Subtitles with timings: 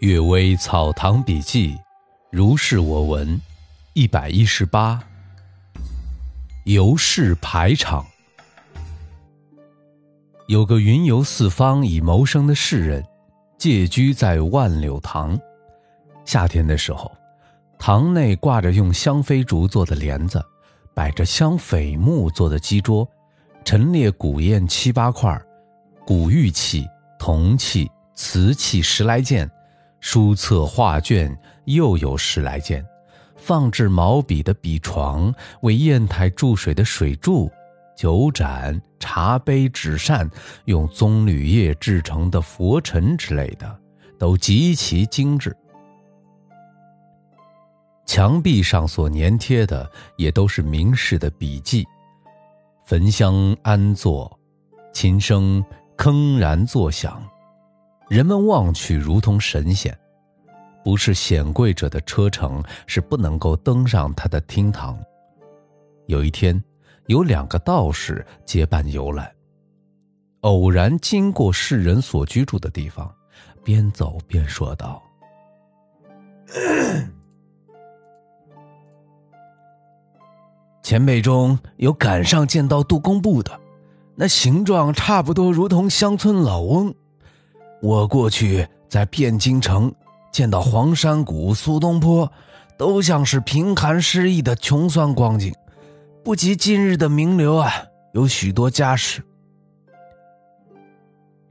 [0.06, 1.74] 《阅微草堂笔记》，
[2.30, 3.40] 如是我闻，
[3.94, 5.02] 一百一十八。
[6.66, 8.06] 游士排场，
[10.46, 13.04] 有个云游四方以谋生的士人，
[13.58, 15.36] 借居在万柳堂。
[16.24, 17.10] 夏天的时候，
[17.76, 20.40] 堂内挂着用香妃竹做的帘子，
[20.94, 23.04] 摆着香榧木做的基桌，
[23.64, 25.36] 陈列古砚七八块，
[26.06, 26.86] 古玉器、
[27.18, 29.50] 铜器、瓷器十来件。
[30.00, 32.84] 书册画卷又有十来件，
[33.36, 35.32] 放置毛笔的笔床，
[35.62, 37.50] 为砚台注水的水柱，
[37.96, 40.30] 酒盏、茶杯、纸扇，
[40.66, 43.78] 用棕榈叶制成的佛尘之类的，
[44.18, 45.54] 都极其精致。
[48.06, 51.86] 墙壁上所粘贴的也都是名士的笔记，
[52.86, 54.38] 焚香安坐，
[54.94, 55.62] 琴声
[55.96, 57.27] 铿然作响。
[58.08, 59.94] 人们望去如同神仙，
[60.82, 64.98] 不是显贵者的车程是不能够登上他的厅堂。
[66.06, 66.64] 有一天，
[67.08, 69.30] 有两个道士结伴游览，
[70.40, 73.14] 偶然经过世人所居住的地方，
[73.62, 75.02] 边走边说道
[80.82, 83.60] ：“前辈中有赶上见到杜工部的，
[84.14, 86.94] 那形状差不多如同乡村老翁。”
[87.80, 89.92] 我过去在汴京城
[90.32, 92.30] 见到黄山谷、苏东坡，
[92.76, 95.54] 都像是贫寒失意的穷酸光景，
[96.24, 97.72] 不及今日的名流啊，
[98.12, 99.22] 有许多家世。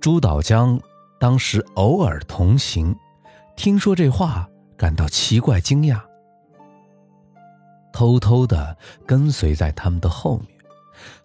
[0.00, 0.80] 朱岛江
[1.18, 2.94] 当时偶尔同行，
[3.56, 6.00] 听说这话，感到奇怪惊讶，
[7.92, 10.48] 偷偷的跟随在他们的后面，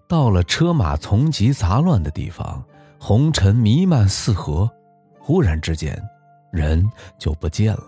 [0.07, 2.63] 到了车马丛集杂乱的地方，
[2.99, 4.69] 红尘弥漫四合。
[5.27, 5.93] 忽然之间，
[6.51, 7.83] 人就不见了，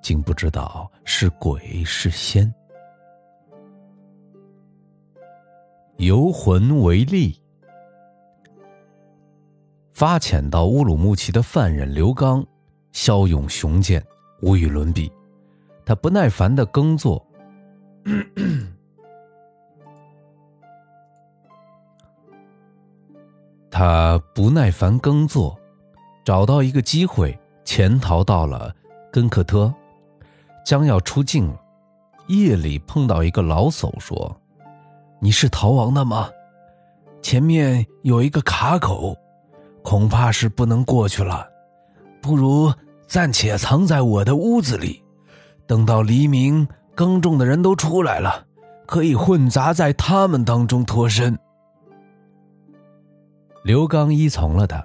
[0.00, 2.50] 竟不知道是鬼是仙。
[5.98, 7.38] 游魂为例，
[9.92, 12.42] 发遣到乌鲁木齐的犯人刘刚，
[12.92, 14.02] 骁勇雄健，
[14.40, 15.12] 无与伦比。
[15.84, 17.22] 他不耐烦的耕作，
[23.70, 25.54] 他不耐烦耕作。
[26.24, 28.74] 找到一个机会，潜逃到了
[29.12, 29.72] 根克特，
[30.64, 31.54] 将要出境。
[32.28, 34.34] 夜里碰到一个老叟，说
[35.20, 36.30] ：“你是逃亡的吗？
[37.20, 39.14] 前面有一个卡口，
[39.82, 41.46] 恐怕是不能过去了。
[42.22, 42.72] 不如
[43.06, 45.02] 暂且藏在我的屋子里，
[45.66, 48.46] 等到黎明，耕种的人都出来了，
[48.86, 51.38] 可以混杂在他们当中脱身。”
[53.62, 54.82] 刘刚依从了他。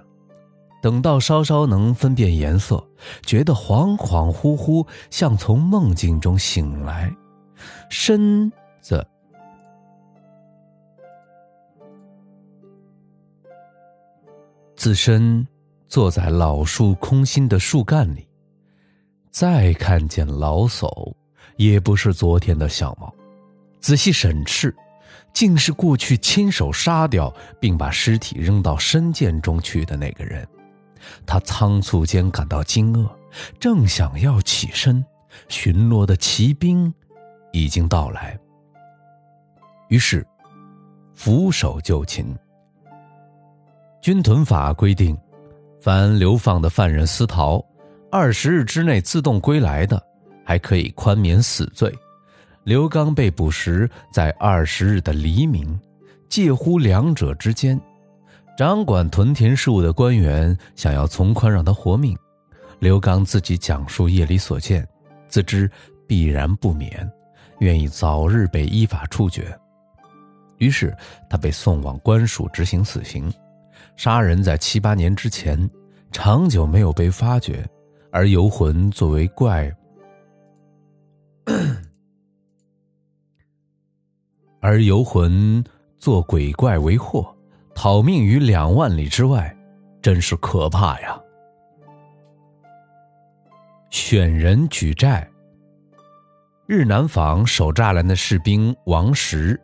[0.81, 2.83] 等到稍稍能分辨颜色，
[3.23, 7.13] 觉得恍恍惚惚，像从梦境中醒来，
[7.89, 9.05] 身子
[14.75, 15.45] 自身
[15.87, 18.25] 坐在老树空心的树干里，
[19.29, 21.13] 再看见老叟，
[21.57, 23.13] 也不是昨天的相貌，
[23.81, 24.73] 仔细审视，
[25.33, 30.47] 竟是过去亲手杀掉并把尸体扔到深涧中去的那个人。
[31.25, 33.09] 他仓促间感到惊愕，
[33.59, 35.03] 正想要起身，
[35.47, 36.93] 巡逻的骑兵
[37.51, 38.37] 已经到来。
[39.89, 40.25] 于是，
[41.13, 42.35] 俯首就擒。
[44.01, 45.17] 军屯法规定，
[45.81, 47.63] 凡流放的犯人私逃，
[48.11, 50.01] 二十日之内自动归来的，
[50.45, 51.93] 还可以宽免死罪。
[52.63, 55.79] 刘刚被捕时，在二十日的黎明，
[56.29, 57.79] 介乎两者之间。
[58.59, 62.13] 掌管屯田事务的官员想要从宽让他活命，
[62.77, 64.85] 刘刚自己讲述夜里所见，
[65.29, 65.71] 自知
[66.05, 67.09] 必然不免，
[67.59, 69.57] 愿意早日被依法处决。
[70.57, 70.93] 于是
[71.29, 73.31] 他被送往官署执行死刑。
[73.95, 75.57] 杀人在七八年之前，
[76.11, 77.65] 长久没有被发觉，
[78.11, 79.73] 而游魂作为怪，
[84.59, 85.63] 而游魂
[85.97, 87.33] 做鬼怪为祸。
[87.81, 89.55] 逃命于两万里之外，
[90.01, 91.17] 真是可怕呀！
[93.89, 95.25] 选人举债。
[96.67, 99.57] 日南坊守栅栏的士兵王石，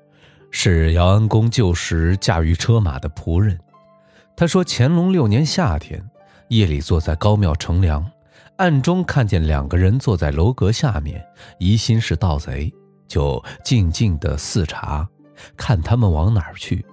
[0.49, 3.59] 是姚安公旧时驾驭车马的仆人。
[4.37, 6.01] 他说，乾隆六年夏天，
[6.47, 8.09] 夜里坐在高庙乘凉，
[8.55, 11.21] 暗中看见两个人坐在楼阁下面，
[11.59, 12.73] 疑心是盗贼，
[13.09, 15.05] 就静静的视察，
[15.57, 16.85] 看他们往哪儿去。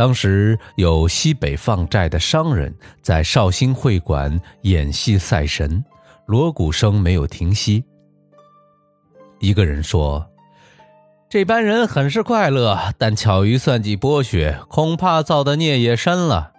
[0.00, 5.84] 当时有西北放债的商人，在绍兴会馆演戏赛神，
[6.24, 7.84] 锣鼓声没有停息。
[9.40, 10.26] 一个人说
[11.28, 16.50] ：“这班人很是快乐，但巧于算计剥削，恐怕造的孽也深了。”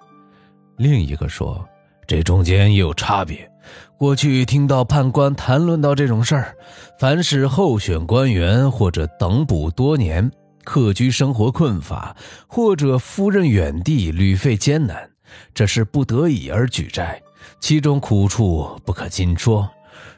[0.78, 1.68] 另一个说
[2.06, 3.52] ：“这中间也有差别。
[3.98, 6.56] 过去听到判官谈论到这种事儿，
[7.00, 10.32] 凡是候选官员或者等捕多年、
[10.63, 12.16] 客居生活困乏，
[12.48, 15.10] 或者夫人远地旅费艰难，
[15.54, 17.22] 这是不得已而举债，
[17.60, 19.69] 其中苦处不可尽说。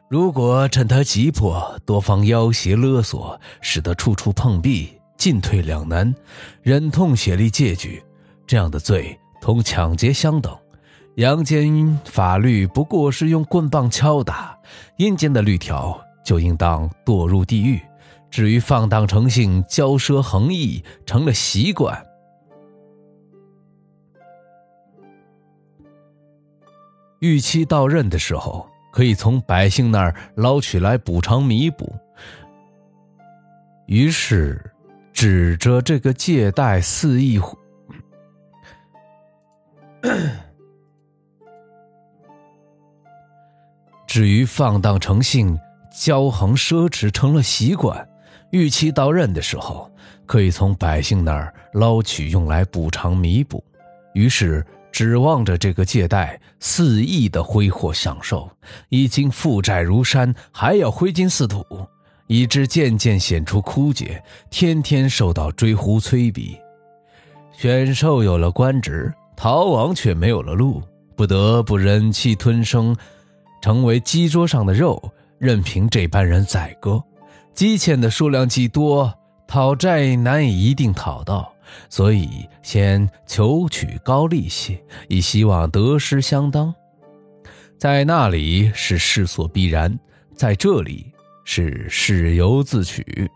[0.09, 6.13] 如果趁他急迫，多方要挟勒索，使得处处碰壁、进退两难，
[6.61, 8.03] 忍痛协力借据，
[8.45, 10.57] 这样的罪。”同抢劫相等，
[11.15, 14.57] 阳间法律不过是用棍棒敲打，
[14.95, 17.77] 阴间的律条就应当堕入地狱。
[18.33, 22.03] 至于放荡成性、骄奢横逸，成了习惯。
[27.19, 31.95] 预期到任的时候，可以从百姓那儿捞取来补偿弥补。
[33.85, 34.59] 于是，
[35.13, 37.39] 指着这个借贷肆意。
[44.07, 45.55] 至于放荡成性、
[45.95, 48.09] 骄横奢侈成了习惯，
[48.53, 49.91] 预期到任的时候，
[50.27, 53.63] 可以从百姓那儿捞取用来补偿弥补。
[54.13, 58.47] 于是指望着这个借贷肆意的挥霍享受，
[58.89, 61.65] 已经负债如山，还要挥金似土，
[62.27, 66.55] 以致渐渐显出枯竭，天天受到追呼催逼。
[67.51, 69.11] 选授有了官职。
[69.35, 70.79] 逃亡却没有了路，
[71.15, 72.95] 不得不忍气吞声，
[73.63, 77.03] 成为鸡桌上的肉，任凭这般人宰割。
[77.53, 79.13] 积欠的数量既多，
[79.47, 81.53] 讨债难以一定讨到，
[81.89, 86.73] 所以先求取高利息，以希望得失相当。
[87.77, 89.97] 在那里是势所必然，
[90.35, 91.11] 在这里
[91.43, 93.29] 是事由自取。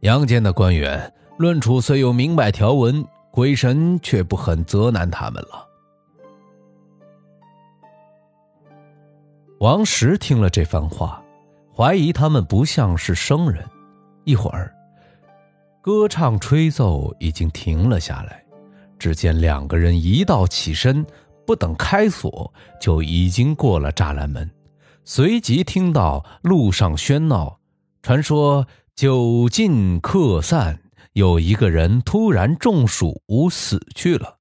[0.00, 3.04] 阳间的官员论处虽有明白条文。
[3.32, 5.64] 鬼神却不很责难他们了。
[9.60, 11.22] 王石听了这番话，
[11.80, 13.66] 怀疑他们不像是生人。
[14.24, 14.70] 一会儿，
[15.80, 18.44] 歌唱吹奏已经停了下来，
[18.98, 21.02] 只见两个人一道起身，
[21.46, 24.50] 不等开锁，就已经过了栅栏门。
[25.06, 27.58] 随即听到路上喧闹，
[28.02, 30.78] 传说酒尽客散。
[31.14, 34.36] 有一个人突然中暑死去了，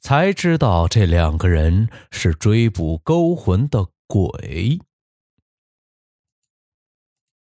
[0.00, 4.78] 才知道这两个人是追捕勾魂的鬼。